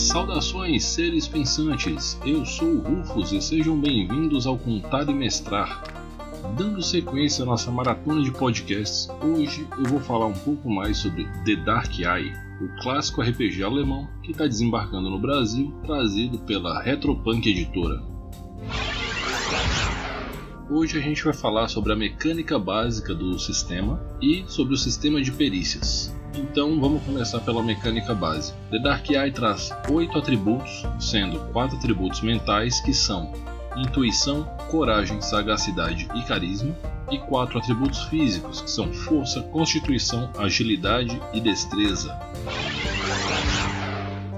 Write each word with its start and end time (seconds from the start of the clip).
Saudações, 0.00 0.86
seres 0.86 1.28
pensantes! 1.28 2.18
Eu 2.24 2.44
sou 2.46 2.66
o 2.66 2.80
Rufus 2.80 3.32
e 3.32 3.40
sejam 3.40 3.78
bem-vindos 3.78 4.46
ao 4.46 4.56
Contar 4.56 5.06
e 5.10 5.12
Mestrar. 5.12 5.84
Dando 6.56 6.82
sequência 6.82 7.42
à 7.42 7.46
nossa 7.46 7.70
maratona 7.70 8.22
de 8.22 8.32
podcasts, 8.32 9.10
hoje 9.22 9.68
eu 9.78 9.84
vou 9.84 10.00
falar 10.00 10.24
um 10.24 10.32
pouco 10.32 10.70
mais 10.70 10.96
sobre 10.96 11.28
The 11.44 11.54
Dark 11.56 11.98
Eye, 11.98 12.32
o 12.62 12.82
clássico 12.82 13.20
RPG 13.20 13.62
alemão 13.62 14.08
que 14.22 14.32
está 14.32 14.46
desembarcando 14.46 15.10
no 15.10 15.18
Brasil, 15.18 15.70
trazido 15.84 16.38
pela 16.38 16.82
Retropunk 16.82 17.46
Editora. 17.46 18.02
Hoje 20.70 20.96
a 20.96 21.02
gente 21.02 21.22
vai 21.22 21.34
falar 21.34 21.68
sobre 21.68 21.92
a 21.92 21.96
mecânica 21.96 22.58
básica 22.58 23.14
do 23.14 23.38
sistema 23.38 24.02
e 24.20 24.44
sobre 24.48 24.72
o 24.72 24.78
sistema 24.78 25.20
de 25.20 25.30
perícias. 25.30 26.18
Então 26.40 26.80
vamos 26.80 27.02
começar 27.02 27.40
pela 27.40 27.62
mecânica 27.62 28.14
base. 28.14 28.54
The 28.70 28.78
Dark 28.78 29.10
Eye 29.10 29.30
traz 29.30 29.70
oito 29.90 30.16
atributos, 30.18 30.86
sendo 30.98 31.38
quatro 31.52 31.76
atributos 31.76 32.22
mentais 32.22 32.80
que 32.80 32.94
são 32.94 33.30
intuição, 33.76 34.44
coragem, 34.70 35.20
sagacidade 35.20 36.08
e 36.14 36.22
carisma, 36.22 36.74
e 37.10 37.18
quatro 37.18 37.58
atributos 37.58 38.04
físicos 38.04 38.62
que 38.62 38.70
são 38.70 38.90
força, 38.90 39.42
constituição, 39.42 40.30
agilidade 40.38 41.20
e 41.34 41.40
destreza. 41.40 42.18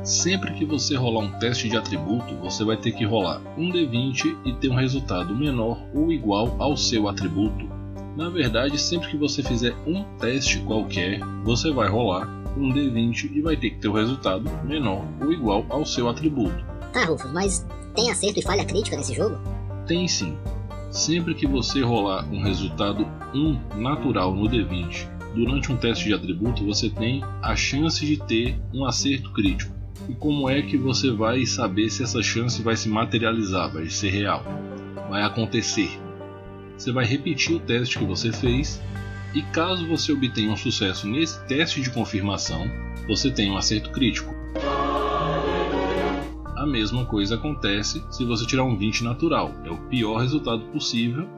Sempre 0.03 0.55
que 0.55 0.65
você 0.65 0.97
rolar 0.97 1.21
um 1.21 1.39
teste 1.39 1.69
de 1.69 1.77
atributo, 1.77 2.35
você 2.37 2.65
vai 2.65 2.77
ter 2.77 2.91
que 2.91 3.05
rolar 3.05 3.41
um 3.57 3.71
D20 3.71 4.39
e 4.45 4.53
ter 4.55 4.69
um 4.69 4.75
resultado 4.75 5.35
menor 5.35 5.79
ou 5.95 6.11
igual 6.11 6.57
ao 6.59 6.77
seu 6.77 7.09
atributo. 7.09 7.72
Na 8.17 8.29
verdade, 8.29 8.79
sempre 8.79 9.09
que 9.09 9.17
você 9.17 9.43
fizer 9.43 9.75
um 9.87 10.05
teste 10.19 10.59
qualquer, 10.61 11.21
você 11.45 11.71
vai 11.71 11.89
rolar 11.89 12.29
um 12.57 12.71
D20 12.71 13.31
e 13.35 13.41
vai 13.41 13.57
ter 13.57 13.71
que 13.71 13.79
ter 13.79 13.89
o 13.89 13.93
um 13.93 13.95
resultado 13.95 14.51
menor 14.65 15.07
ou 15.21 15.33
igual 15.33 15.65
ao 15.71 15.85
seu 15.87 16.09
atributo. 16.09 16.65
Tá, 16.93 17.07
Rufus, 17.07 17.33
mas 17.33 17.67
tem 17.95 18.11
acerto 18.11 18.39
e 18.39 18.43
falha 18.43 18.65
crítica 18.65 18.97
nesse 18.97 19.15
jogo? 19.15 19.39
Tem 19.87 20.07
sim. 20.07 20.37
Sempre 20.91 21.35
que 21.35 21.47
você 21.47 21.81
rolar 21.81 22.27
um 22.31 22.43
resultado 22.43 23.09
1 23.35 23.81
natural 23.81 24.35
no 24.35 24.47
D20 24.47 25.09
durante 25.35 25.73
um 25.73 25.77
teste 25.77 26.05
de 26.05 26.13
atributo, 26.13 26.67
você 26.67 26.91
tem 26.91 27.25
a 27.41 27.57
chance 27.57 28.05
de 28.05 28.19
ter 28.19 28.61
um 28.75 28.85
acerto 28.85 29.33
crítico. 29.33 29.73
E 30.09 30.15
como 30.15 30.51
é 30.51 30.61
que 30.61 30.77
você 30.77 31.11
vai 31.11 31.47
saber 31.47 31.89
se 31.89 32.03
essa 32.03 32.23
chance 32.23 32.61
vai 32.61 32.77
se 32.77 32.89
materializar, 32.89 33.73
vai 33.73 33.89
ser 33.89 34.11
real, 34.11 34.45
vai 35.09 35.23
acontecer? 35.23 35.99
Você 36.83 36.91
vai 36.91 37.05
repetir 37.05 37.55
o 37.55 37.61
teste 37.61 37.97
que 37.97 38.05
você 38.05 38.33
fez 38.33 38.83
e 39.35 39.41
caso 39.41 39.87
você 39.87 40.13
obtenha 40.13 40.51
um 40.51 40.57
sucesso 40.57 41.07
nesse 41.07 41.41
teste 41.47 41.81
de 41.81 41.91
confirmação, 41.91 42.69
você 43.07 43.31
tem 43.31 43.51
um 43.51 43.57
acerto 43.57 43.91
crítico. 43.91 44.35
A 46.57 46.67
mesma 46.67 47.07
coisa 47.07 47.37
acontece 47.37 48.03
se 48.11 48.25
você 48.25 48.45
tirar 48.47 48.65
um 48.65 48.77
20 48.77 49.05
natural, 49.05 49.55
é 49.65 49.71
o 49.71 49.77
pior 49.77 50.19
resultado 50.19 50.65
possível, 50.67 51.29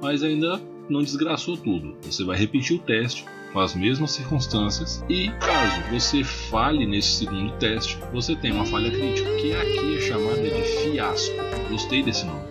mas 0.00 0.22
ainda 0.22 0.60
não 0.88 1.02
desgraçou 1.02 1.56
tudo. 1.56 1.94
Você 2.02 2.24
vai 2.24 2.38
repetir 2.38 2.76
o 2.76 2.80
teste 2.80 3.26
com 3.52 3.60
as 3.60 3.74
mesmas 3.74 4.12
circunstâncias 4.12 5.04
e 5.08 5.28
caso 5.32 5.82
você 5.90 6.24
falhe 6.24 6.86
nesse 6.86 7.18
segundo 7.18 7.52
teste, 7.58 7.98
você 8.12 8.34
tem 8.34 8.52
uma 8.52 8.64
falha 8.64 8.90
crítica, 8.90 9.28
que 9.36 9.52
aqui 9.52 9.96
é 9.96 10.00
chamada 10.00 10.42
de 10.42 10.62
fiasco. 10.62 11.36
Gostei 11.70 12.02
desse 12.02 12.24
nome. 12.24 12.47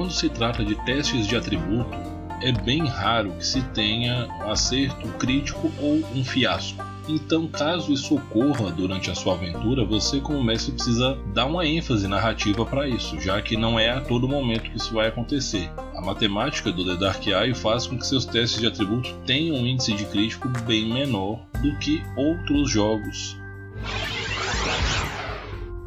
Quando 0.00 0.14
se 0.14 0.30
trata 0.30 0.64
de 0.64 0.74
testes 0.76 1.26
de 1.26 1.36
atributo, 1.36 1.94
é 2.40 2.50
bem 2.50 2.86
raro 2.86 3.32
que 3.32 3.44
se 3.44 3.60
tenha 3.74 4.26
um 4.38 4.50
acerto 4.50 5.06
crítico 5.18 5.70
ou 5.78 5.96
um 6.16 6.24
fiasco. 6.24 6.82
Então, 7.06 7.46
caso 7.46 7.92
isso 7.92 8.14
ocorra 8.16 8.70
durante 8.70 9.10
a 9.10 9.14
sua 9.14 9.34
aventura, 9.34 9.84
você, 9.84 10.18
como 10.18 10.42
mestre, 10.42 10.72
precisa 10.72 11.18
dar 11.34 11.44
uma 11.44 11.66
ênfase 11.66 12.08
narrativa 12.08 12.64
para 12.64 12.88
isso, 12.88 13.20
já 13.20 13.42
que 13.42 13.58
não 13.58 13.78
é 13.78 13.90
a 13.90 14.00
todo 14.00 14.26
momento 14.26 14.70
que 14.70 14.78
isso 14.78 14.94
vai 14.94 15.08
acontecer. 15.08 15.70
A 15.94 16.00
matemática 16.00 16.72
do 16.72 16.82
The 16.82 16.96
Dark 16.96 17.26
Eye 17.26 17.54
faz 17.54 17.86
com 17.86 17.98
que 17.98 18.06
seus 18.06 18.24
testes 18.24 18.58
de 18.58 18.66
atributo 18.66 19.12
tenham 19.26 19.56
um 19.56 19.66
índice 19.66 19.92
de 19.92 20.06
crítico 20.06 20.48
bem 20.66 20.90
menor 20.90 21.44
do 21.60 21.76
que 21.76 22.02
outros 22.16 22.70
jogos. 22.70 23.36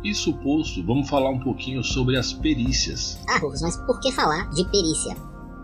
Isso 0.04 0.34
posto, 0.34 0.84
vamos 0.84 1.10
falar 1.10 1.30
um 1.30 1.40
pouquinho 1.40 1.84
sobre 1.84 2.18
as 2.18 2.34
perícias. 2.34 3.20
Ah, 3.28 3.38
Rufus, 3.38 3.62
mas 3.62 3.78
por 3.78 4.00
que 4.00 4.12
falar 4.12 4.50
de 4.50 4.66
perícia? 4.66 5.16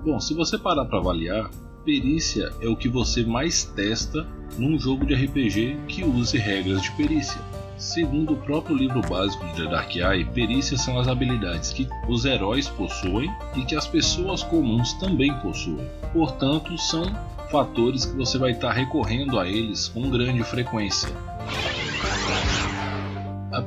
Bom, 0.06 0.20
se 0.20 0.34
você 0.34 0.58
parar 0.58 0.86
para 0.86 1.00
avaliar, 1.00 1.50
perícia 1.84 2.54
é 2.62 2.68
o 2.68 2.76
que 2.76 2.88
você 2.88 3.26
mais 3.26 3.66
testa 3.66 4.26
num 4.58 4.80
jogo 4.80 5.06
de 5.06 5.14
RPG 5.14 5.80
que 5.88 6.04
use 6.06 6.38
regras 6.38 6.82
de 6.82 6.92
perícia. 6.92 7.42
Segundo 7.78 8.34
o 8.34 8.38
próprio 8.38 8.76
livro 8.76 9.02
básico 9.02 9.46
de 9.48 9.64
The 9.64 9.70
Dark 9.70 9.96
Eye, 9.96 10.26
perícias 10.26 10.82
são 10.82 11.00
as 11.00 11.08
habilidades 11.08 11.72
que 11.72 11.88
os 12.08 12.26
heróis 12.26 12.68
possuem 12.68 13.30
e 13.56 13.64
que 13.64 13.76
as 13.76 13.88
pessoas 13.88 14.44
comuns 14.44 14.94
também 14.94 15.34
possuem. 15.40 15.88
Portanto, 16.14 16.78
são 16.78 17.04
fatores 17.50 18.06
que 18.06 18.16
você 18.16 18.38
vai 18.38 18.52
estar 18.52 18.72
recorrendo 18.72 19.40
a 19.40 19.48
eles 19.48 19.88
com 19.88 20.10
grande 20.10 20.44
frequência. 20.44 21.10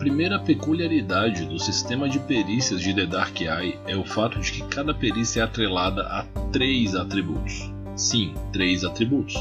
Primeira 0.03 0.37
peculiaridade 0.37 1.45
do 1.45 1.61
sistema 1.61 2.09
de 2.09 2.19
perícias 2.19 2.81
de 2.81 2.93
The 2.93 3.07
Dark 3.07 3.41
Eye 3.41 3.79
é 3.87 3.97
o 3.97 4.05
fato 4.05 4.41
de 4.41 4.51
que 4.51 4.63
cada 4.65 4.93
perícia 4.93 5.43
é 5.43 5.45
atrelada 5.45 6.03
a 6.03 6.25
três 6.51 6.97
atributos. 6.97 7.73
Sim, 7.95 8.35
três 8.53 8.83
atributos. 8.83 9.37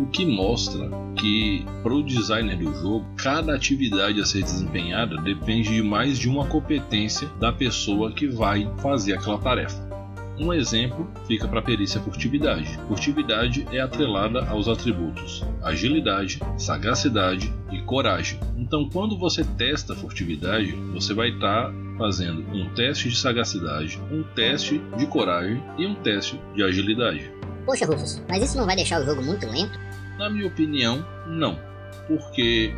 O 0.00 0.06
que 0.06 0.24
mostra 0.24 0.88
que, 1.14 1.62
para 1.82 1.92
o 1.92 2.02
designer 2.02 2.56
do 2.56 2.72
jogo, 2.72 3.04
cada 3.18 3.54
atividade 3.54 4.18
a 4.18 4.24
ser 4.24 4.42
desempenhada 4.44 5.18
depende 5.18 5.74
de 5.74 5.82
mais 5.82 6.18
de 6.18 6.26
uma 6.26 6.46
competência 6.46 7.28
da 7.38 7.52
pessoa 7.52 8.10
que 8.10 8.26
vai 8.26 8.66
fazer 8.78 9.12
aquela 9.12 9.36
tarefa. 9.36 9.87
Um 10.40 10.52
exemplo 10.52 11.10
fica 11.26 11.48
para 11.48 11.58
a 11.58 11.62
perícia 11.62 12.00
furtividade. 12.00 12.78
Furtividade 12.86 13.66
é 13.72 13.80
atrelada 13.80 14.44
aos 14.48 14.68
atributos 14.68 15.44
agilidade, 15.62 16.40
sagacidade 16.56 17.52
e 17.70 17.80
coragem. 17.82 18.38
Então, 18.56 18.88
quando 18.88 19.18
você 19.18 19.44
testa 19.44 19.94
furtividade, 19.94 20.72
você 20.92 21.12
vai 21.12 21.30
estar 21.30 21.66
tá 21.66 21.74
fazendo 21.98 22.42
um 22.52 22.68
teste 22.74 23.08
de 23.08 23.16
sagacidade, 23.16 24.00
um 24.10 24.22
teste 24.22 24.80
de 24.96 25.06
coragem 25.06 25.62
e 25.76 25.86
um 25.86 25.94
teste 25.96 26.40
de 26.54 26.62
agilidade. 26.62 27.30
Poxa, 27.66 27.84
Rufus, 27.84 28.22
mas 28.28 28.42
isso 28.42 28.56
não 28.56 28.64
vai 28.64 28.76
deixar 28.76 29.02
o 29.02 29.04
jogo 29.04 29.22
muito 29.22 29.46
lento? 29.46 29.78
Na 30.16 30.30
minha 30.30 30.46
opinião, 30.46 31.04
não. 31.26 31.58
Porque 32.06 32.72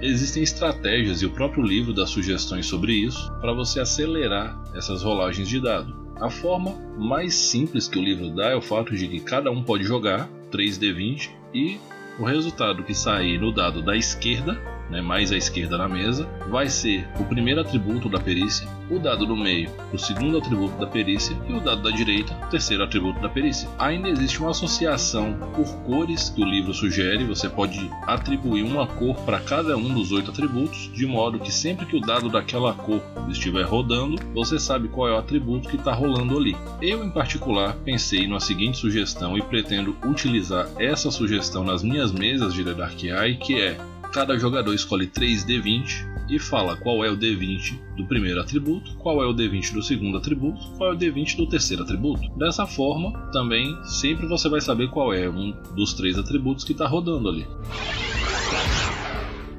existem 0.00 0.42
estratégias 0.42 1.22
e 1.22 1.26
o 1.26 1.30
próprio 1.30 1.62
livro 1.62 1.92
dá 1.92 2.06
sugestões 2.06 2.66
sobre 2.66 2.92
isso 2.92 3.32
para 3.40 3.52
você 3.52 3.78
acelerar 3.78 4.60
essas 4.74 5.02
rolagens 5.02 5.48
de 5.48 5.60
dado. 5.60 6.01
A 6.22 6.30
forma 6.30 6.70
mais 6.96 7.34
simples 7.34 7.88
que 7.88 7.98
o 7.98 8.02
livro 8.02 8.30
dá 8.30 8.50
é 8.50 8.54
o 8.54 8.62
fato 8.62 8.96
de 8.96 9.08
que 9.08 9.18
cada 9.18 9.50
um 9.50 9.64
pode 9.64 9.82
jogar 9.82 10.28
3D20 10.52 11.28
e 11.52 11.80
o 12.16 12.22
resultado 12.22 12.84
que 12.84 12.94
sair 12.94 13.40
no 13.40 13.52
dado 13.52 13.82
da 13.82 13.96
esquerda 13.96 14.56
né, 14.92 15.00
mais 15.00 15.32
à 15.32 15.36
esquerda 15.36 15.78
na 15.78 15.88
mesa, 15.88 16.28
vai 16.50 16.68
ser 16.68 17.08
o 17.18 17.24
primeiro 17.24 17.62
atributo 17.62 18.10
da 18.10 18.20
perícia, 18.20 18.68
o 18.90 18.98
dado 18.98 19.24
do 19.24 19.34
meio, 19.34 19.70
o 19.90 19.98
segundo 19.98 20.36
atributo 20.36 20.78
da 20.78 20.86
perícia 20.86 21.34
e 21.48 21.52
o 21.54 21.60
dado 21.60 21.82
da 21.82 21.90
direita, 21.90 22.36
o 22.46 22.50
terceiro 22.50 22.84
atributo 22.84 23.18
da 23.20 23.28
perícia. 23.28 23.68
Ainda 23.78 24.10
existe 24.10 24.38
uma 24.38 24.50
associação 24.50 25.32
por 25.56 25.66
cores 25.78 26.28
que 26.28 26.42
o 26.42 26.44
livro 26.44 26.74
sugere, 26.74 27.24
você 27.24 27.48
pode 27.48 27.90
atribuir 28.06 28.62
uma 28.64 28.86
cor 28.86 29.16
para 29.24 29.40
cada 29.40 29.76
um 29.78 29.94
dos 29.94 30.12
oito 30.12 30.30
atributos, 30.30 30.90
de 30.92 31.06
modo 31.06 31.38
que 31.38 31.50
sempre 31.50 31.86
que 31.86 31.96
o 31.96 32.00
dado 32.00 32.28
daquela 32.28 32.74
cor 32.74 33.00
estiver 33.30 33.64
rodando, 33.64 34.22
você 34.34 34.58
sabe 34.58 34.88
qual 34.88 35.08
é 35.08 35.12
o 35.12 35.18
atributo 35.18 35.70
que 35.70 35.76
está 35.76 35.94
rolando 35.94 36.36
ali. 36.36 36.54
Eu, 36.82 37.02
em 37.02 37.10
particular, 37.10 37.74
pensei 37.82 38.28
na 38.28 38.40
seguinte 38.40 38.76
sugestão 38.76 39.38
e 39.38 39.42
pretendo 39.42 39.96
utilizar 40.04 40.68
essa 40.78 41.10
sugestão 41.10 41.64
nas 41.64 41.82
minhas 41.82 42.12
mesas 42.12 42.52
de 42.52 42.62
The 42.62 42.74
Dark 42.74 43.02
Eye, 43.02 43.36
que 43.36 43.58
é 43.58 43.78
cada 44.12 44.38
jogador 44.38 44.74
escolhe 44.74 45.06
3 45.06 45.44
D20 45.44 46.12
e 46.28 46.38
fala 46.38 46.76
qual 46.76 47.04
é 47.04 47.10
o 47.10 47.16
D20 47.16 47.78
do 47.96 48.06
primeiro 48.06 48.40
atributo, 48.40 48.94
qual 48.96 49.22
é 49.22 49.26
o 49.26 49.34
D20 49.34 49.72
do 49.72 49.82
segundo 49.82 50.18
atributo, 50.18 50.60
qual 50.76 50.92
é 50.92 50.94
o 50.94 50.98
D20 50.98 51.36
do 51.36 51.48
terceiro 51.48 51.82
atributo. 51.82 52.28
Dessa 52.36 52.66
forma, 52.66 53.12
também 53.32 53.76
sempre 53.84 54.26
você 54.26 54.48
vai 54.48 54.60
saber 54.60 54.88
qual 54.90 55.12
é 55.12 55.28
um 55.28 55.52
dos 55.74 55.94
três 55.94 56.18
atributos 56.18 56.64
que 56.64 56.72
está 56.72 56.86
rodando 56.86 57.28
ali. 57.28 57.46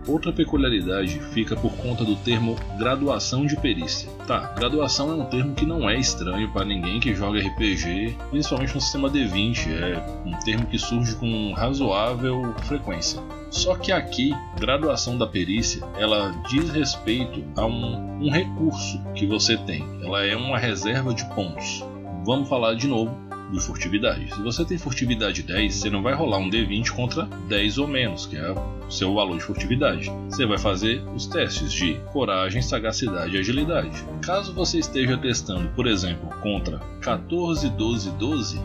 Outra 0.08 0.34
peculiaridade 0.34 1.20
fica 1.32 1.56
por 1.56 1.72
conta 1.78 2.04
do 2.04 2.16
termo 2.18 2.56
graduação 2.78 3.46
de 3.46 3.56
perícia. 3.56 4.10
Tá, 4.28 4.54
graduação 4.58 5.12
é 5.12 5.16
um 5.16 5.26
termo 5.26 5.56
que 5.56 5.66
não 5.66 5.90
é 5.90 5.98
estranho 5.98 6.52
para 6.52 6.66
ninguém 6.66 7.00
que 7.00 7.16
joga 7.16 7.40
RPG, 7.40 8.18
principalmente 8.30 8.76
no 8.76 8.82
sistema 8.82 9.10
D20, 9.10 9.68
é 9.70 10.06
um 10.26 10.38
termo 10.40 10.66
que 10.66 10.78
surge 10.78 11.16
com 11.16 11.54
razoável 11.54 12.54
frequência. 12.64 13.22
Só 13.50 13.76
que 13.76 13.92
aqui, 13.92 14.34
graduação 14.60 15.18
da 15.18 15.28
perícia, 15.28 15.86
ela 15.98 16.32
diz 16.50 16.70
respeito 16.72 17.44
a 17.56 17.66
um, 17.66 18.26
um 18.26 18.32
recurso 18.32 19.00
que 19.14 19.28
você 19.28 19.56
tem. 19.58 19.84
Ela 20.04 20.26
é 20.26 20.36
uma 20.36 20.58
reserva 20.58 21.14
de 21.14 21.24
pontos. 21.36 21.84
Vamos 22.26 22.48
falar 22.48 22.76
de 22.76 22.88
novo 22.88 23.14
de 23.52 23.60
furtividade. 23.60 24.34
Se 24.34 24.42
você 24.42 24.64
tem 24.64 24.78
furtividade 24.78 25.44
10, 25.44 25.76
você 25.76 25.90
não 25.90 26.02
vai 26.02 26.14
rolar 26.14 26.38
um 26.38 26.50
D20 26.50 26.92
contra 26.92 27.26
10 27.50 27.78
ou 27.78 27.88
menos, 27.88 28.26
que 28.26 28.38
é 28.38 28.52
o 28.52 28.90
seu 28.90 29.14
valor 29.14 29.38
de 29.38 29.44
furtividade. 29.44 30.10
Você 30.30 30.46
vai 30.46 30.58
fazer 30.58 31.04
os 31.14 31.28
testes 31.28 31.72
de 31.74 31.96
coragem, 32.14 32.62
sagacidade 32.62 33.36
e 33.36 33.40
agilidade. 33.40 34.04
Caso 34.22 34.54
você 34.54 34.80
esteja 34.80 35.18
testando, 35.18 35.68
por 35.76 35.86
exemplo, 35.86 36.30
contra 36.42 36.80
14, 37.02 37.70
12, 37.70 38.12
12, 38.12 38.62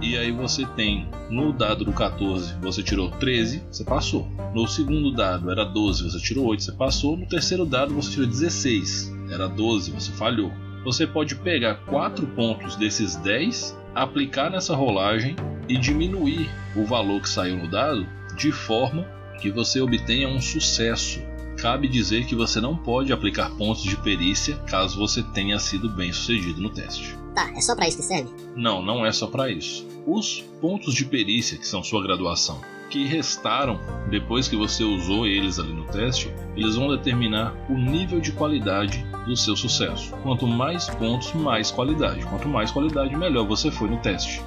e 0.00 0.18
aí 0.18 0.30
você 0.30 0.66
tem 0.76 1.08
no 1.30 1.50
dado 1.50 1.82
do 1.82 1.92
14 1.92 2.54
você 2.60 2.82
tirou 2.82 3.10
13, 3.10 3.62
você 3.70 3.82
passou. 3.82 4.28
No 4.54 4.68
segundo 4.68 5.10
dado 5.10 5.50
era 5.50 5.64
12, 5.64 6.04
você 6.04 6.20
tirou 6.20 6.46
8, 6.46 6.62
você 6.62 6.72
passou. 6.72 7.16
No 7.16 7.26
terceiro 7.26 7.64
dado 7.64 7.94
você 7.94 8.10
tirou 8.10 8.26
16, 8.26 9.13
era 9.30 9.48
12, 9.48 9.90
você 9.90 10.12
falhou. 10.12 10.52
Você 10.84 11.06
pode 11.06 11.34
pegar 11.36 11.76
4 11.86 12.26
pontos 12.28 12.76
desses 12.76 13.16
10, 13.16 13.76
aplicar 13.94 14.50
nessa 14.50 14.74
rolagem 14.74 15.34
e 15.68 15.76
diminuir 15.78 16.50
o 16.76 16.84
valor 16.84 17.22
que 17.22 17.28
saiu 17.28 17.56
no 17.56 17.70
dado 17.70 18.06
de 18.36 18.52
forma 18.52 19.06
que 19.40 19.50
você 19.50 19.80
obtenha 19.80 20.28
um 20.28 20.40
sucesso. 20.40 21.20
Cabe 21.56 21.88
dizer 21.88 22.26
que 22.26 22.34
você 22.34 22.60
não 22.60 22.76
pode 22.76 23.12
aplicar 23.12 23.50
pontos 23.56 23.84
de 23.84 23.96
perícia 23.96 24.56
caso 24.66 24.98
você 24.98 25.22
tenha 25.22 25.58
sido 25.58 25.88
bem 25.88 26.12
sucedido 26.12 26.60
no 26.60 26.68
teste. 26.68 27.16
Tá, 27.34 27.50
é 27.56 27.60
só 27.60 27.74
para 27.74 27.88
isso 27.88 27.98
que 27.98 28.04
serve? 28.04 28.30
Não, 28.54 28.82
não 28.82 29.06
é 29.06 29.12
só 29.12 29.26
para 29.26 29.50
isso. 29.50 29.86
Os 30.06 30.42
pontos 30.60 30.94
de 30.94 31.04
perícia, 31.04 31.56
que 31.56 31.66
são 31.66 31.82
sua 31.82 32.02
graduação, 32.02 32.60
que 32.94 33.04
restaram 33.04 33.80
depois 34.08 34.46
que 34.46 34.54
você 34.54 34.84
usou 34.84 35.26
eles 35.26 35.58
ali 35.58 35.72
no 35.72 35.82
teste, 35.82 36.32
eles 36.56 36.76
vão 36.76 36.86
determinar 36.96 37.52
o 37.68 37.74
nível 37.74 38.20
de 38.20 38.30
qualidade 38.30 39.04
do 39.26 39.36
seu 39.36 39.56
sucesso. 39.56 40.14
Quanto 40.22 40.46
mais 40.46 40.88
pontos, 40.88 41.32
mais 41.32 41.72
qualidade. 41.72 42.24
Quanto 42.26 42.48
mais 42.48 42.70
qualidade, 42.70 43.16
melhor 43.16 43.48
você 43.48 43.68
foi 43.68 43.90
no 43.90 43.96
teste. 43.96 44.40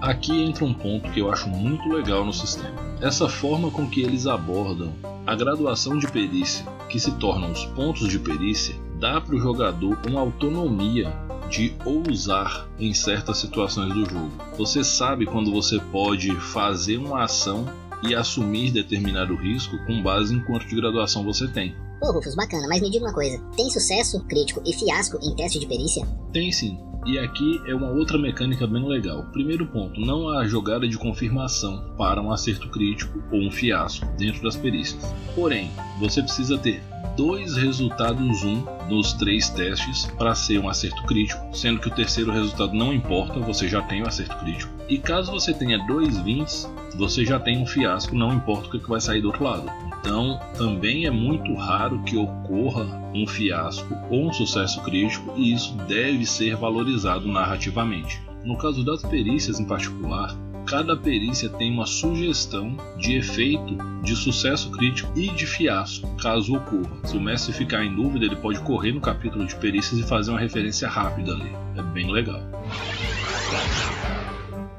Aqui 0.00 0.42
entra 0.42 0.64
um 0.64 0.74
ponto 0.74 1.08
que 1.12 1.20
eu 1.20 1.30
acho 1.30 1.48
muito 1.48 1.88
legal 1.88 2.24
no 2.24 2.32
sistema. 2.32 2.74
Essa 3.00 3.28
forma 3.28 3.70
com 3.70 3.88
que 3.88 4.02
eles 4.02 4.26
abordam 4.26 4.92
a 5.24 5.36
graduação 5.36 5.96
de 5.96 6.10
perícia, 6.10 6.66
que 6.88 6.98
se 6.98 7.12
tornam 7.18 7.52
os 7.52 7.66
pontos 7.66 8.08
de 8.08 8.18
perícia, 8.18 8.74
dá 8.98 9.20
para 9.20 9.36
o 9.36 9.40
jogador 9.40 9.96
uma 10.08 10.22
autonomia 10.22 11.08
de 11.50 11.74
ousar 11.84 12.68
em 12.78 12.94
certas 12.94 13.38
situações 13.38 13.92
do 13.92 14.08
jogo. 14.08 14.32
Você 14.56 14.84
sabe 14.84 15.26
quando 15.26 15.50
você 15.50 15.78
pode 15.92 16.34
fazer 16.36 16.96
uma 16.96 17.24
ação 17.24 17.66
e 18.02 18.14
assumir 18.14 18.70
determinado 18.70 19.34
risco 19.34 19.76
com 19.84 20.02
base 20.02 20.34
em 20.34 20.40
quanto 20.40 20.66
de 20.66 20.76
graduação 20.76 21.24
você 21.24 21.46
tem. 21.48 21.74
Pô, 22.00 22.12
Rufus, 22.12 22.34
bacana, 22.34 22.66
mas 22.66 22.80
me 22.80 22.90
diga 22.90 23.04
uma 23.04 23.12
coisa: 23.12 23.38
tem 23.56 23.68
sucesso 23.68 24.20
crítico 24.24 24.62
e 24.64 24.72
fiasco 24.72 25.18
em 25.20 25.34
teste 25.34 25.58
de 25.58 25.66
perícia? 25.66 26.06
Tem 26.32 26.50
sim. 26.50 26.78
E 27.06 27.18
aqui 27.18 27.62
é 27.66 27.74
uma 27.74 27.88
outra 27.88 28.18
mecânica 28.18 28.66
bem 28.66 28.86
legal. 28.86 29.26
Primeiro 29.32 29.66
ponto, 29.66 30.00
não 30.00 30.28
há 30.28 30.46
jogada 30.46 30.86
de 30.86 30.98
confirmação 30.98 31.82
para 31.96 32.20
um 32.20 32.30
acerto 32.30 32.68
crítico 32.68 33.22
ou 33.30 33.40
um 33.40 33.50
fiasco 33.50 34.06
dentro 34.18 34.42
das 34.42 34.54
perícias. 34.54 35.02
Porém, 35.34 35.70
você 35.98 36.22
precisa 36.22 36.58
ter 36.58 36.82
dois 37.16 37.56
resultados 37.56 38.42
um 38.44 38.64
nos 38.88 39.14
três 39.14 39.48
testes 39.48 40.06
para 40.18 40.34
ser 40.34 40.58
um 40.58 40.68
acerto 40.68 41.02
crítico, 41.04 41.42
sendo 41.56 41.80
que 41.80 41.88
o 41.88 41.94
terceiro 41.94 42.32
resultado 42.32 42.74
não 42.74 42.92
importa, 42.92 43.40
você 43.40 43.66
já 43.66 43.80
tem 43.82 44.02
o 44.02 44.08
acerto 44.08 44.36
crítico. 44.36 44.79
E 44.90 44.98
caso 44.98 45.30
você 45.30 45.54
tenha 45.54 45.78
dois 45.86 46.18
20, 46.18 46.66
você 46.96 47.24
já 47.24 47.38
tem 47.38 47.58
um 47.58 47.66
fiasco, 47.66 48.12
não 48.12 48.34
importa 48.34 48.66
o 48.66 48.80
que 48.80 48.88
vai 48.88 49.00
sair 49.00 49.20
do 49.20 49.28
outro 49.28 49.44
lado. 49.44 49.70
Então, 50.00 50.40
também 50.58 51.06
é 51.06 51.10
muito 51.12 51.54
raro 51.54 52.02
que 52.02 52.16
ocorra 52.16 52.84
um 53.14 53.24
fiasco 53.24 53.96
ou 54.10 54.26
um 54.26 54.32
sucesso 54.32 54.82
crítico, 54.82 55.32
e 55.36 55.52
isso 55.52 55.76
deve 55.86 56.26
ser 56.26 56.56
valorizado 56.56 57.28
narrativamente. 57.28 58.20
No 58.44 58.58
caso 58.58 58.84
das 58.84 59.02
perícias 59.02 59.60
em 59.60 59.64
particular, 59.64 60.36
cada 60.66 60.96
perícia 60.96 61.48
tem 61.48 61.72
uma 61.72 61.86
sugestão 61.86 62.76
de 62.98 63.14
efeito 63.14 63.78
de 64.02 64.16
sucesso 64.16 64.72
crítico 64.72 65.16
e 65.16 65.28
de 65.28 65.46
fiasco, 65.46 66.16
caso 66.16 66.56
ocorra. 66.56 66.96
Se 67.04 67.16
o 67.16 67.20
mestre 67.20 67.52
ficar 67.52 67.84
em 67.84 67.94
dúvida, 67.94 68.24
ele 68.24 68.36
pode 68.36 68.58
correr 68.60 68.90
no 68.90 69.00
capítulo 69.00 69.46
de 69.46 69.54
perícias 69.54 70.00
e 70.00 70.02
fazer 70.02 70.32
uma 70.32 70.40
referência 70.40 70.88
rápida 70.88 71.32
ali. 71.32 71.52
É 71.76 71.82
bem 71.82 72.10
legal. 72.10 72.42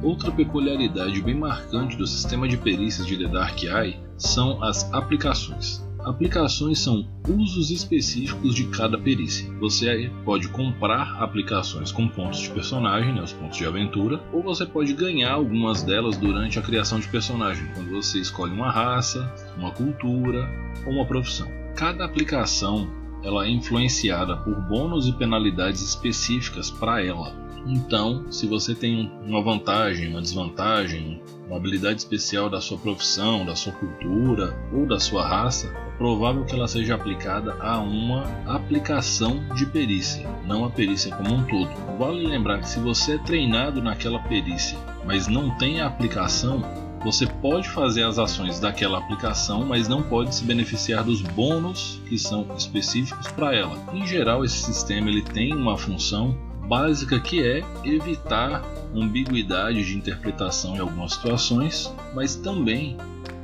Outra 0.03 0.31
peculiaridade 0.31 1.21
bem 1.21 1.35
marcante 1.35 1.95
do 1.95 2.07
sistema 2.07 2.47
de 2.47 2.57
perícias 2.57 3.05
de 3.05 3.17
The 3.17 3.27
Dark 3.27 3.63
Eye 3.63 3.99
são 4.17 4.63
as 4.63 4.91
aplicações. 4.91 5.85
Aplicações 5.99 6.79
são 6.79 7.07
usos 7.29 7.69
específicos 7.69 8.55
de 8.55 8.65
cada 8.65 8.97
perícia. 8.97 9.47
Você 9.59 10.11
pode 10.25 10.47
comprar 10.47 11.21
aplicações 11.21 11.91
com 11.91 12.07
pontos 12.07 12.39
de 12.39 12.49
personagem, 12.49 13.13
né, 13.13 13.21
os 13.21 13.31
pontos 13.31 13.59
de 13.59 13.65
aventura, 13.67 14.19
ou 14.33 14.41
você 14.41 14.65
pode 14.65 14.93
ganhar 14.93 15.33
algumas 15.33 15.83
delas 15.83 16.17
durante 16.17 16.57
a 16.57 16.63
criação 16.63 16.99
de 16.99 17.07
personagem, 17.07 17.67
quando 17.75 17.91
você 17.91 18.19
escolhe 18.19 18.51
uma 18.51 18.71
raça, 18.71 19.31
uma 19.55 19.69
cultura 19.69 20.49
ou 20.87 20.93
uma 20.93 21.05
profissão. 21.05 21.47
Cada 21.75 22.03
aplicação 22.03 22.89
ela 23.23 23.45
é 23.45 23.49
influenciada 23.51 24.35
por 24.37 24.59
bônus 24.61 25.07
e 25.07 25.13
penalidades 25.13 25.83
específicas 25.83 26.71
para 26.71 27.05
ela. 27.05 27.40
Então, 27.65 28.31
se 28.31 28.47
você 28.47 28.73
tem 28.73 29.11
uma 29.25 29.41
vantagem, 29.41 30.07
uma 30.07 30.21
desvantagem, 30.21 31.21
uma 31.47 31.57
habilidade 31.57 31.99
especial 31.99 32.49
da 32.49 32.61
sua 32.61 32.77
profissão, 32.77 33.45
da 33.45 33.55
sua 33.55 33.73
cultura 33.73 34.57
ou 34.73 34.85
da 34.85 34.99
sua 34.99 35.27
raça, 35.27 35.67
é 35.67 35.97
provável 35.97 36.45
que 36.45 36.55
ela 36.55 36.67
seja 36.67 36.95
aplicada 36.95 37.55
a 37.59 37.79
uma 37.79 38.23
aplicação 38.47 39.43
de 39.55 39.65
perícia, 39.65 40.27
não 40.45 40.65
a 40.65 40.69
perícia 40.69 41.15
como 41.15 41.33
um 41.33 41.43
todo. 41.43 41.69
Vale 41.99 42.25
lembrar 42.25 42.59
que 42.59 42.69
se 42.69 42.79
você 42.79 43.15
é 43.15 43.19
treinado 43.19 43.81
naquela 43.81 44.19
perícia, 44.19 44.77
mas 45.05 45.27
não 45.27 45.51
tem 45.57 45.81
a 45.81 45.87
aplicação, 45.87 46.63
você 47.03 47.25
pode 47.25 47.67
fazer 47.69 48.03
as 48.03 48.19
ações 48.19 48.59
daquela 48.59 48.99
aplicação, 48.99 49.65
mas 49.65 49.87
não 49.87 50.03
pode 50.03 50.35
se 50.35 50.43
beneficiar 50.43 51.03
dos 51.03 51.21
bônus 51.21 51.99
que 52.07 52.17
são 52.17 52.47
específicos 52.55 53.27
para 53.31 53.55
ela. 53.55 53.75
Em 53.91 54.05
geral, 54.05 54.45
esse 54.45 54.57
sistema 54.57 55.09
ele 55.09 55.23
tem 55.23 55.53
uma 55.53 55.77
função 55.77 56.37
básica 56.71 57.19
que 57.19 57.45
é 57.45 57.61
evitar 57.83 58.63
ambiguidade 58.95 59.85
de 59.85 59.97
interpretação 59.97 60.73
em 60.77 60.79
algumas 60.79 61.15
situações, 61.15 61.93
mas 62.15 62.33
também 62.37 62.95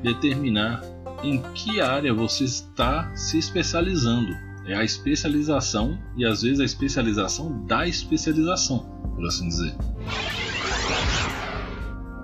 determinar 0.01 0.81
em 1.21 1.41
que 1.53 1.81
área 1.81 2.13
você 2.13 2.45
está 2.45 3.13
se 3.17 3.37
especializando. 3.37 4.31
É 4.65 4.75
a 4.75 4.83
especialização 4.85 5.99
e 6.15 6.25
às 6.25 6.41
vezes 6.41 6.61
a 6.61 6.63
especialização 6.63 7.65
da 7.65 7.85
especialização, 7.85 8.79
por 9.13 9.27
assim 9.27 9.49
dizer. 9.49 9.75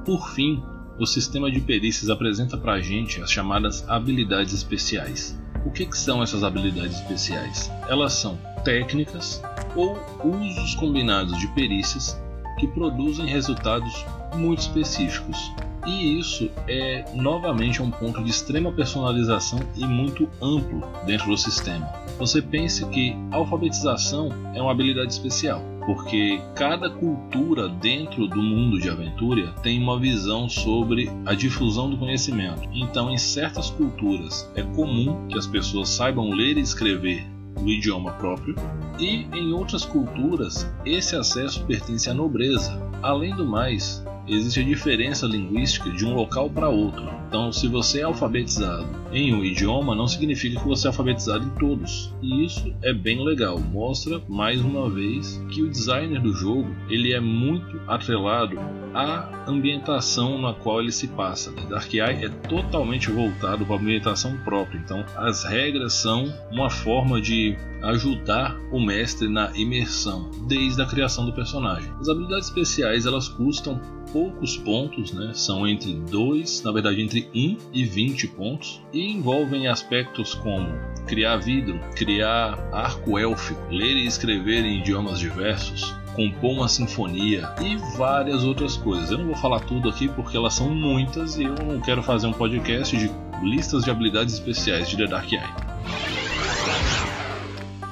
Por 0.05 0.29
fim, 0.29 0.63
o 0.97 1.05
sistema 1.05 1.51
de 1.51 1.59
perícias 1.59 2.09
apresenta 2.09 2.57
para 2.57 2.75
a 2.75 2.81
gente 2.81 3.21
as 3.21 3.29
chamadas 3.29 3.83
habilidades 3.89 4.53
especiais. 4.53 5.37
O 5.65 5.71
que, 5.71 5.85
que 5.85 5.97
são 5.97 6.21
essas 6.21 6.43
habilidades 6.43 6.97
especiais? 6.97 7.71
Elas 7.87 8.13
são 8.13 8.37
técnicas 8.63 9.41
ou 9.75 9.97
usos 10.23 10.75
combinados 10.75 11.37
de 11.39 11.47
perícias 11.49 12.19
que 12.59 12.67
produzem 12.67 13.25
resultados 13.25 14.05
muito 14.35 14.59
específicos. 14.59 15.51
E 15.85 16.17
isso 16.19 16.49
é 16.67 17.03
novamente 17.13 17.81
um 17.81 17.91
ponto 17.91 18.23
de 18.23 18.29
extrema 18.29 18.71
personalização 18.71 19.59
e 19.75 19.85
muito 19.85 20.29
amplo 20.41 20.81
dentro 21.05 21.27
do 21.27 21.37
sistema. 21.37 21.91
Você 22.17 22.41
pense 22.41 22.85
que 22.87 23.15
alfabetização 23.31 24.29
é 24.53 24.61
uma 24.61 24.71
habilidade 24.71 25.11
especial, 25.11 25.61
porque 25.85 26.41
cada 26.55 26.89
cultura 26.89 27.67
dentro 27.67 28.27
do 28.27 28.41
mundo 28.41 28.79
de 28.79 28.89
aventura 28.89 29.53
tem 29.61 29.81
uma 29.81 29.99
visão 29.99 30.47
sobre 30.47 31.09
a 31.25 31.33
difusão 31.33 31.89
do 31.89 31.97
conhecimento. 31.97 32.67
Então, 32.73 33.11
em 33.11 33.17
certas 33.17 33.69
culturas 33.69 34.49
é 34.55 34.61
comum 34.61 35.27
que 35.27 35.37
as 35.37 35.47
pessoas 35.47 35.89
saibam 35.89 36.31
ler 36.31 36.57
e 36.57 36.61
escrever 36.61 37.25
o 37.61 37.69
idioma 37.69 38.11
próprio, 38.13 38.55
e 38.99 39.27
em 39.33 39.53
outras 39.53 39.85
culturas 39.85 40.69
esse 40.85 41.15
acesso 41.15 41.63
pertence 41.65 42.09
à 42.09 42.13
nobreza. 42.13 42.81
Além 43.01 43.35
do 43.35 43.45
mais, 43.45 44.03
existe 44.27 44.59
a 44.59 44.63
diferença 44.63 45.25
linguística 45.25 45.89
de 45.89 46.05
um 46.05 46.13
local 46.13 46.49
para 46.49 46.69
outro. 46.69 47.22
Então, 47.33 47.51
se 47.51 47.67
você 47.67 48.01
é 48.01 48.03
alfabetizado 48.03 48.85
em 49.11 49.33
um 49.33 49.43
idioma, 49.43 49.95
não 49.95 50.07
significa 50.07 50.61
que 50.61 50.67
você 50.67 50.85
é 50.85 50.89
alfabetizado 50.89 51.43
em 51.43 51.49
todos. 51.57 52.13
E 52.21 52.45
isso 52.45 52.71
é 52.83 52.93
bem 52.93 53.25
legal. 53.25 53.59
Mostra 53.59 54.21
mais 54.29 54.61
uma 54.61 54.87
vez 54.87 55.43
que 55.49 55.63
o 55.63 55.67
designer 55.67 56.21
do 56.21 56.31
jogo 56.31 56.69
ele 56.91 57.11
é 57.11 57.19
muito 57.19 57.81
atrelado 57.87 58.59
à 58.93 59.45
ambientação 59.47 60.39
na 60.39 60.53
qual 60.53 60.79
ele 60.79 60.91
se 60.91 61.07
passa. 61.07 61.51
The 61.53 61.61
Dark 61.61 61.91
Eye 61.91 62.25
é 62.25 62.29
totalmente 62.29 63.09
voltado 63.09 63.65
para 63.65 63.77
a 63.77 63.79
ambientação 63.79 64.37
própria. 64.45 64.77
Então, 64.77 65.03
as 65.17 65.43
regras 65.43 65.93
são 65.93 66.31
uma 66.51 66.69
forma 66.69 67.19
de 67.19 67.57
ajudar 67.81 68.55
o 68.71 68.79
mestre 68.79 69.27
na 69.27 69.51
imersão 69.57 70.29
desde 70.47 70.81
a 70.81 70.85
criação 70.85 71.25
do 71.25 71.33
personagem. 71.33 71.91
As 71.99 72.07
habilidades 72.07 72.47
especiais 72.47 73.07
elas 73.07 73.27
custam 73.27 73.81
poucos 74.13 74.55
pontos, 74.55 75.11
né? 75.11 75.31
São 75.33 75.67
entre 75.67 75.95
2, 75.95 76.63
na 76.63 76.71
verdade 76.71 77.01
entre 77.01 77.22
1 77.33 77.57
e 77.73 77.85
20 77.85 78.27
pontos, 78.29 78.81
e 78.91 79.11
envolvem 79.11 79.67
aspectos 79.67 80.33
como 80.33 80.67
criar 81.07 81.37
vidro, 81.37 81.79
criar 81.95 82.57
arco 82.71 83.17
élfico, 83.17 83.61
ler 83.69 83.95
e 83.95 84.05
escrever 84.05 84.63
em 84.63 84.79
idiomas 84.79 85.19
diversos, 85.19 85.93
compor 86.15 86.51
uma 86.51 86.69
sinfonia 86.69 87.49
e 87.61 87.75
várias 87.97 88.43
outras 88.43 88.77
coisas. 88.77 89.11
Eu 89.11 89.17
não 89.17 89.25
vou 89.25 89.35
falar 89.35 89.59
tudo 89.61 89.89
aqui 89.89 90.07
porque 90.07 90.37
elas 90.37 90.53
são 90.53 90.69
muitas 90.69 91.37
e 91.37 91.43
eu 91.43 91.55
não 91.55 91.79
quero 91.81 92.01
fazer 92.03 92.27
um 92.27 92.33
podcast 92.33 92.95
de 92.95 93.11
listas 93.43 93.83
de 93.83 93.91
habilidades 93.91 94.33
especiais 94.33 94.89
de 94.89 94.97
The 94.97 95.07
Dark 95.07 95.31
Eye. 95.31 95.41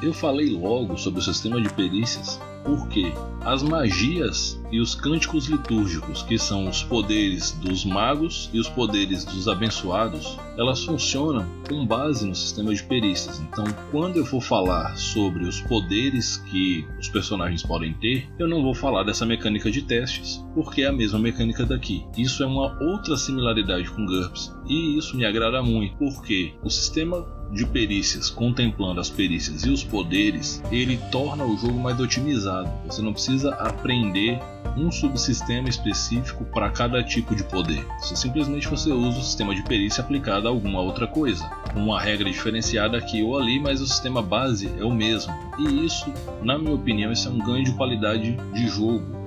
Eu 0.01 0.13
falei 0.13 0.49
logo 0.49 0.97
sobre 0.97 1.19
o 1.19 1.23
sistema 1.23 1.61
de 1.61 1.71
perícias 1.73 2.39
porque 2.63 3.11
as 3.43 3.63
magias 3.63 4.60
e 4.71 4.79
os 4.79 4.95
cânticos 4.95 5.47
litúrgicos, 5.47 6.23
que 6.23 6.37
são 6.37 6.67
os 6.67 6.83
poderes 6.83 7.51
dos 7.51 7.85
magos 7.85 8.49
e 8.53 8.59
os 8.59 8.69
poderes 8.69 9.25
dos 9.25 9.47
abençoados, 9.47 10.37
elas 10.57 10.83
funcionam 10.83 11.45
com 11.67 11.85
base 11.85 12.27
no 12.27 12.35
sistema 12.35 12.73
de 12.73 12.83
perícias. 12.83 13.39
Então, 13.39 13.65
quando 13.91 14.17
eu 14.17 14.25
for 14.25 14.41
falar 14.41 14.95
sobre 14.95 15.45
os 15.45 15.61
poderes 15.61 16.37
que 16.37 16.85
os 16.99 17.09
personagens 17.09 17.63
podem 17.63 17.93
ter, 17.95 18.29
eu 18.39 18.47
não 18.47 18.61
vou 18.61 18.73
falar 18.73 19.03
dessa 19.03 19.25
mecânica 19.25 19.69
de 19.69 19.81
testes, 19.81 20.43
porque 20.53 20.83
é 20.83 20.87
a 20.87 20.93
mesma 20.93 21.19
mecânica 21.19 21.65
daqui. 21.65 22.05
Isso 22.17 22.43
é 22.43 22.45
uma 22.45 22.77
outra 22.81 23.17
similaridade 23.17 23.89
com 23.89 24.05
GURPS, 24.05 24.55
e 24.67 24.97
isso 24.97 25.17
me 25.17 25.25
agrada 25.25 25.61
muito, 25.61 25.97
porque 25.97 26.53
o 26.63 26.69
sistema 26.69 27.40
de 27.51 27.65
perícias, 27.65 28.29
contemplando 28.29 28.99
as 28.99 29.09
perícias 29.09 29.65
e 29.65 29.69
os 29.69 29.83
poderes, 29.83 30.61
ele 30.71 30.97
torna 31.11 31.43
o 31.43 31.57
jogo 31.57 31.79
mais 31.79 31.99
otimizado. 31.99 32.69
Você 32.85 33.01
não 33.01 33.13
precisa 33.13 33.53
aprender 33.55 34.39
um 34.77 34.89
subsistema 34.91 35.67
específico 35.67 36.45
para 36.45 36.69
cada 36.69 37.03
tipo 37.03 37.35
de 37.35 37.43
poder. 37.43 37.85
Você 37.99 38.15
simplesmente 38.15 38.67
você 38.67 38.91
usa 38.91 39.19
o 39.19 39.23
sistema 39.23 39.53
de 39.53 39.63
perícia 39.63 40.01
aplicado 40.01 40.47
a 40.47 40.51
alguma 40.51 40.79
outra 40.79 41.07
coisa, 41.07 41.49
uma 41.75 41.99
regra 41.99 42.29
diferenciada 42.29 42.97
aqui 42.97 43.21
ou 43.21 43.37
ali, 43.37 43.59
mas 43.59 43.81
o 43.81 43.87
sistema 43.87 44.21
base 44.21 44.71
é 44.79 44.83
o 44.83 44.91
mesmo. 44.91 45.33
E 45.59 45.85
isso, 45.85 46.11
na 46.41 46.57
minha 46.57 46.73
opinião, 46.73 47.11
isso 47.11 47.27
é 47.27 47.31
um 47.31 47.39
ganho 47.39 47.65
de 47.65 47.73
qualidade 47.73 48.37
de 48.53 48.67
jogo 48.67 49.20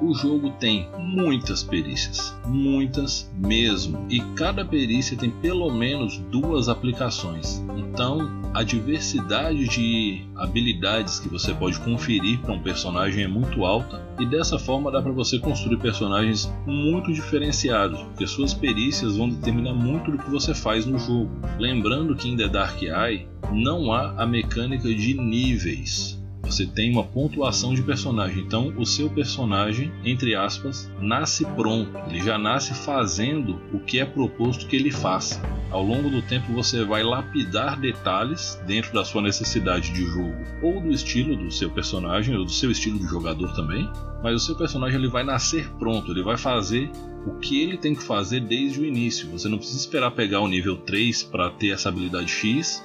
o 0.00 0.14
jogo 0.14 0.50
tem 0.58 0.88
muitas 0.98 1.62
perícias, 1.62 2.34
muitas 2.46 3.30
mesmo, 3.36 4.06
e 4.08 4.20
cada 4.34 4.64
perícia 4.64 5.16
tem 5.16 5.30
pelo 5.30 5.70
menos 5.70 6.18
duas 6.30 6.68
aplicações. 6.68 7.62
Então, 7.76 8.40
a 8.54 8.62
diversidade 8.62 9.68
de 9.68 10.26
habilidades 10.36 11.20
que 11.20 11.28
você 11.28 11.52
pode 11.54 11.78
conferir 11.80 12.40
para 12.40 12.54
um 12.54 12.62
personagem 12.62 13.24
é 13.24 13.28
muito 13.28 13.64
alta 13.64 14.02
e 14.18 14.26
dessa 14.26 14.58
forma 14.58 14.90
dá 14.90 15.00
para 15.00 15.12
você 15.12 15.38
construir 15.38 15.78
personagens 15.78 16.52
muito 16.66 17.12
diferenciados, 17.12 18.00
porque 18.02 18.26
suas 18.26 18.52
perícias 18.52 19.16
vão 19.16 19.28
determinar 19.28 19.74
muito 19.74 20.10
do 20.10 20.18
que 20.18 20.30
você 20.30 20.54
faz 20.54 20.86
no 20.86 20.98
jogo. 20.98 21.30
Lembrando 21.58 22.16
que 22.16 22.28
em 22.28 22.36
The 22.36 22.48
Dark 22.48 22.82
Eye 22.82 23.28
não 23.52 23.92
há 23.92 24.14
a 24.22 24.26
mecânica 24.26 24.88
de 24.88 25.14
níveis. 25.14 26.19
Você 26.50 26.66
tem 26.66 26.90
uma 26.90 27.04
pontuação 27.04 27.74
de 27.74 27.80
personagem. 27.80 28.42
Então, 28.42 28.74
o 28.76 28.84
seu 28.84 29.08
personagem, 29.08 29.92
entre 30.04 30.34
aspas, 30.34 30.90
nasce 30.98 31.44
pronto. 31.44 31.96
Ele 32.08 32.20
já 32.20 32.36
nasce 32.36 32.74
fazendo 32.74 33.60
o 33.72 33.78
que 33.78 34.00
é 34.00 34.04
proposto 34.04 34.66
que 34.66 34.74
ele 34.74 34.90
faça. 34.90 35.40
Ao 35.70 35.80
longo 35.80 36.10
do 36.10 36.20
tempo, 36.20 36.52
você 36.52 36.84
vai 36.84 37.04
lapidar 37.04 37.78
detalhes 37.78 38.60
dentro 38.66 38.92
da 38.92 39.04
sua 39.04 39.22
necessidade 39.22 39.92
de 39.92 40.04
jogo 40.04 40.44
ou 40.60 40.80
do 40.80 40.90
estilo 40.90 41.36
do 41.36 41.52
seu 41.52 41.70
personagem 41.70 42.36
ou 42.36 42.44
do 42.44 42.50
seu 42.50 42.72
estilo 42.72 42.98
de 42.98 43.06
jogador 43.06 43.54
também. 43.54 43.88
Mas 44.20 44.34
o 44.34 44.44
seu 44.44 44.56
personagem 44.56 44.98
ele 44.98 45.08
vai 45.08 45.22
nascer 45.22 45.70
pronto. 45.78 46.10
Ele 46.10 46.24
vai 46.24 46.36
fazer 46.36 46.90
o 47.28 47.38
que 47.38 47.62
ele 47.62 47.76
tem 47.76 47.94
que 47.94 48.02
fazer 48.02 48.40
desde 48.40 48.80
o 48.80 48.84
início. 48.84 49.30
Você 49.30 49.48
não 49.48 49.56
precisa 49.56 49.78
esperar 49.78 50.10
pegar 50.10 50.40
o 50.40 50.48
nível 50.48 50.78
3 50.78 51.22
para 51.22 51.48
ter 51.48 51.70
essa 51.70 51.90
habilidade 51.90 52.28
X 52.28 52.82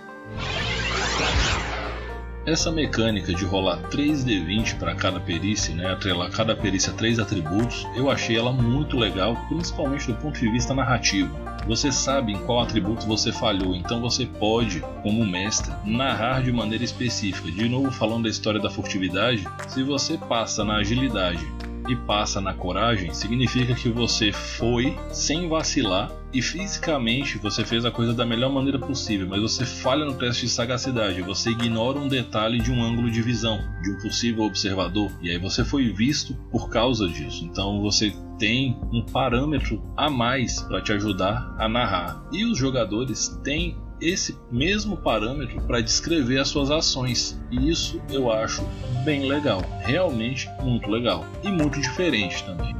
essa 2.45 2.71
mecânica 2.71 3.33
de 3.33 3.43
rolar 3.43 3.81
3d20 3.89 4.77
para 4.77 4.93
cada 4.93 5.19
perícia, 5.19 5.73
né, 5.73 5.91
atrelar 5.91 6.29
cada 6.29 6.55
perícia 6.55 6.93
a 6.93 6.95
três 6.95 7.17
atributos, 7.17 7.87
eu 7.95 8.09
achei 8.09 8.37
ela 8.37 8.51
muito 8.51 8.97
legal, 8.97 9.35
principalmente 9.49 10.07
do 10.07 10.15
ponto 10.15 10.39
de 10.39 10.49
vista 10.49 10.73
narrativo. 10.73 11.35
Você 11.67 11.91
sabe 11.91 12.33
em 12.33 12.39
qual 12.45 12.61
atributo 12.61 13.07
você 13.07 13.31
falhou, 13.31 13.75
então 13.75 13.99
você 13.99 14.25
pode, 14.25 14.81
como 15.01 15.25
mestre, 15.25 15.73
narrar 15.83 16.43
de 16.43 16.51
maneira 16.51 16.83
específica. 16.83 17.51
De 17.51 17.67
novo, 17.67 17.89
falando 17.91 18.23
da 18.23 18.29
história 18.29 18.61
da 18.61 18.69
furtividade, 18.69 19.47
se 19.67 19.81
você 19.81 20.15
passa 20.15 20.63
na 20.63 20.75
agilidade 20.75 21.43
e 21.87 21.95
passa 21.95 22.41
na 22.41 22.53
coragem, 22.53 23.13
significa 23.13 23.73
que 23.73 23.89
você 23.89 24.31
foi 24.31 24.97
sem 25.11 25.47
vacilar 25.47 26.11
e 26.33 26.41
fisicamente 26.41 27.37
você 27.37 27.63
fez 27.63 27.85
a 27.85 27.91
coisa 27.91 28.13
da 28.13 28.25
melhor 28.25 28.51
maneira 28.51 28.77
possível, 28.77 29.27
mas 29.27 29.41
você 29.41 29.65
falha 29.65 30.03
no 30.03 30.15
teste 30.15 30.45
de 30.45 30.51
sagacidade, 30.51 31.21
você 31.21 31.51
ignora 31.51 31.97
um 31.97 32.07
detalhe 32.07 32.59
de 32.59 32.71
um 32.71 32.83
ângulo 32.83 33.09
de 33.09 33.21
visão, 33.21 33.57
de 33.81 33.91
um 33.91 33.99
possível 33.99 34.43
observador, 34.43 35.11
e 35.21 35.29
aí 35.29 35.37
você 35.37 35.63
foi 35.63 35.93
visto 35.93 36.33
por 36.51 36.69
causa 36.69 37.07
disso. 37.07 37.45
Então 37.45 37.81
você 37.81 38.13
tem 38.37 38.77
um 38.91 39.01
parâmetro 39.01 39.81
a 39.95 40.09
mais 40.09 40.61
para 40.61 40.81
te 40.81 40.91
ajudar 40.91 41.55
a 41.57 41.69
narrar. 41.69 42.27
E 42.31 42.43
os 42.43 42.57
jogadores 42.57 43.29
têm 43.43 43.77
esse 44.01 44.37
mesmo 44.51 44.97
parâmetro 44.97 45.61
para 45.61 45.81
descrever 45.81 46.39
as 46.39 46.47
suas 46.47 46.71
ações. 46.71 47.39
E 47.51 47.69
isso 47.69 48.01
eu 48.09 48.31
acho 48.31 48.63
bem 49.03 49.27
legal, 49.27 49.61
realmente 49.81 50.49
muito 50.61 50.89
legal 50.89 51.25
e 51.43 51.49
muito 51.49 51.79
diferente 51.79 52.43
também. 52.43 52.75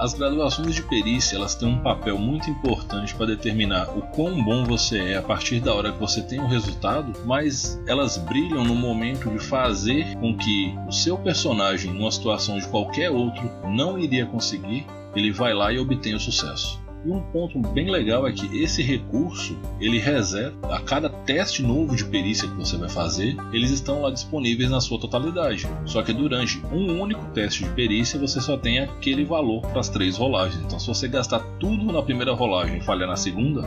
As 0.00 0.14
graduações 0.14 0.74
de 0.74 0.82
perícia 0.82 1.36
elas 1.36 1.54
têm 1.54 1.68
um 1.68 1.82
papel 1.82 2.16
muito 2.16 2.48
importante 2.48 3.14
para 3.14 3.26
determinar 3.26 3.90
o 3.90 4.00
quão 4.00 4.42
bom 4.42 4.64
você 4.64 4.98
é 4.98 5.18
a 5.18 5.22
partir 5.22 5.60
da 5.60 5.74
hora 5.74 5.92
que 5.92 6.00
você 6.00 6.22
tem 6.22 6.40
o 6.40 6.46
resultado, 6.46 7.12
mas 7.26 7.78
elas 7.86 8.16
brilham 8.16 8.64
no 8.64 8.74
momento 8.74 9.28
de 9.28 9.38
fazer 9.38 10.16
com 10.16 10.34
que 10.34 10.74
o 10.88 10.90
seu 10.90 11.18
personagem, 11.18 11.92
numa 11.92 12.10
situação 12.10 12.58
de 12.58 12.66
qualquer 12.68 13.10
outro, 13.10 13.42
não 13.68 13.98
iria 13.98 14.24
conseguir, 14.24 14.86
ele 15.14 15.30
vai 15.30 15.52
lá 15.52 15.70
e 15.70 15.78
obtém 15.78 16.14
o 16.14 16.20
sucesso. 16.20 16.80
E 17.04 17.10
um 17.10 17.20
ponto 17.20 17.58
bem 17.58 17.90
legal 17.90 18.26
é 18.26 18.32
que 18.32 18.46
esse 18.62 18.82
recurso 18.82 19.56
ele 19.80 19.98
reseta 19.98 20.66
a 20.68 20.80
cada 20.80 21.08
teste 21.08 21.62
novo 21.62 21.96
de 21.96 22.04
perícia 22.04 22.48
que 22.48 22.54
você 22.54 22.76
vai 22.76 22.88
fazer, 22.88 23.36
eles 23.52 23.70
estão 23.70 24.02
lá 24.02 24.10
disponíveis 24.10 24.70
na 24.70 24.80
sua 24.80 24.98
totalidade. 24.98 25.66
Só 25.86 26.02
que 26.02 26.12
durante 26.12 26.60
um 26.72 27.00
único 27.00 27.24
teste 27.32 27.64
de 27.64 27.70
perícia 27.70 28.18
você 28.18 28.40
só 28.40 28.56
tem 28.56 28.80
aquele 28.80 29.24
valor 29.24 29.62
para 29.62 29.80
as 29.80 29.88
três 29.88 30.16
rolagens. 30.16 30.62
Então 30.64 30.78
se 30.78 30.86
você 30.86 31.08
gastar 31.08 31.40
tudo 31.58 31.92
na 31.92 32.02
primeira 32.02 32.32
rolagem 32.34 32.78
e 32.78 32.82
falhar 32.82 33.08
na 33.08 33.16
segunda, 33.16 33.62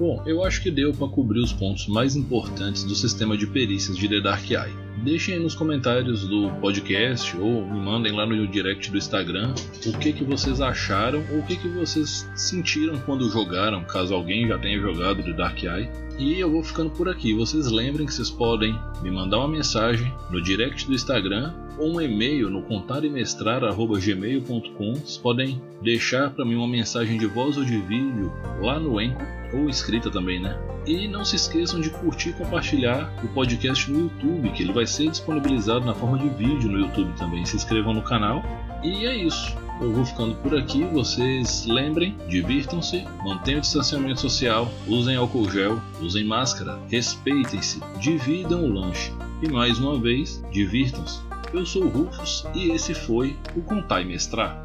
Bom, 0.00 0.22
eu 0.24 0.42
acho 0.42 0.62
que 0.62 0.70
deu 0.70 0.94
para 0.94 1.06
cobrir 1.08 1.40
os 1.40 1.52
pontos 1.52 1.86
mais 1.86 2.16
importantes 2.16 2.84
do 2.84 2.94
sistema 2.94 3.36
de 3.36 3.46
perícias 3.46 3.98
de 3.98 4.08
The 4.08 4.22
Dark 4.22 4.50
Eye. 4.50 4.74
Deixem 5.04 5.34
aí 5.34 5.40
nos 5.40 5.54
comentários 5.54 6.26
do 6.26 6.48
podcast 6.52 7.36
ou 7.36 7.66
me 7.66 7.78
mandem 7.78 8.10
lá 8.10 8.24
no 8.24 8.48
direct 8.48 8.90
do 8.90 8.96
Instagram 8.96 9.52
o 9.84 9.98
que, 9.98 10.14
que 10.14 10.24
vocês 10.24 10.62
acharam 10.62 11.22
ou 11.30 11.40
o 11.40 11.42
que, 11.42 11.54
que 11.54 11.68
vocês 11.68 12.26
sentiram 12.34 12.98
quando 13.00 13.28
jogaram, 13.28 13.84
caso 13.84 14.14
alguém 14.14 14.48
já 14.48 14.58
tenha 14.58 14.80
jogado 14.80 15.22
The 15.22 15.34
Dark 15.34 15.62
Eye. 15.62 15.90
E 16.18 16.40
eu 16.40 16.50
vou 16.50 16.62
ficando 16.62 16.88
por 16.88 17.06
aqui. 17.06 17.34
Vocês 17.34 17.70
lembrem 17.70 18.06
que 18.06 18.14
vocês 18.14 18.30
podem 18.30 18.74
me 19.02 19.10
mandar 19.10 19.36
uma 19.36 19.48
mensagem 19.48 20.10
no 20.30 20.40
direct 20.42 20.86
do 20.86 20.94
Instagram 20.94 21.52
ou 21.80 21.96
um 21.96 22.00
e-mail 22.00 22.48
no 22.50 22.62
contarimestrar.gmail.com. 22.62 24.94
Vocês 24.94 25.16
podem 25.16 25.60
deixar 25.82 26.30
para 26.30 26.44
mim 26.44 26.54
uma 26.54 26.68
mensagem 26.68 27.18
de 27.18 27.26
voz 27.26 27.56
ou 27.56 27.64
de 27.64 27.78
vídeo 27.78 28.32
lá 28.60 28.78
no 28.78 29.00
Enco 29.00 29.20
ou 29.52 29.68
escrita 29.68 30.08
também, 30.10 30.38
né? 30.38 30.56
E 30.86 31.08
não 31.08 31.24
se 31.24 31.34
esqueçam 31.36 31.80
de 31.80 31.90
curtir 31.90 32.30
e 32.30 32.34
compartilhar 32.34 33.12
o 33.24 33.28
podcast 33.28 33.90
no 33.90 34.00
YouTube, 34.00 34.50
que 34.50 34.62
ele 34.62 34.72
vai 34.72 34.86
ser 34.86 35.10
disponibilizado 35.10 35.84
na 35.84 35.94
forma 35.94 36.18
de 36.18 36.28
vídeo 36.28 36.70
no 36.70 36.78
YouTube 36.78 37.12
também. 37.18 37.44
Se 37.44 37.56
inscrevam 37.56 37.92
no 37.92 38.02
canal. 38.02 38.44
E 38.82 39.04
é 39.06 39.16
isso. 39.16 39.56
Eu 39.80 39.92
vou 39.92 40.04
ficando 40.04 40.36
por 40.36 40.56
aqui. 40.56 40.84
Vocês 40.84 41.66
lembrem, 41.66 42.16
divirtam-se, 42.28 43.04
mantenham 43.24 43.58
o 43.58 43.62
distanciamento 43.62 44.20
social, 44.20 44.70
usem 44.86 45.16
álcool 45.16 45.50
gel, 45.50 45.80
usem 46.00 46.24
máscara, 46.24 46.78
respeitem-se, 46.88 47.80
dividam 47.98 48.64
o 48.64 48.72
lanche. 48.72 49.12
E 49.42 49.48
mais 49.48 49.76
uma 49.78 49.98
vez, 49.98 50.40
divirtam-se. 50.52 51.29
Eu 51.52 51.66
sou 51.66 51.84
o 51.84 51.88
Rufus 51.88 52.46
e 52.54 52.70
esse 52.70 52.94
foi 52.94 53.36
o 53.56 53.62
Contar 53.62 54.02
e 54.02 54.04
Mestrar. 54.04 54.64